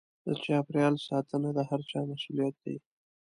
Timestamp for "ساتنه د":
1.07-1.59